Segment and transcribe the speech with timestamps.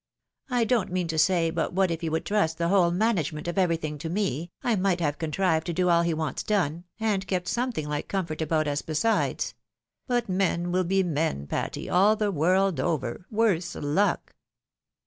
[0.49, 3.59] I don't mean to say but what if he would trust the whole management of
[3.59, 7.47] everything to me, I might have contrived to do all he wants done, and kept
[7.47, 9.53] something like comfort about us besides;
[10.07, 14.33] but men will be men, Patty, all the world over, worse luck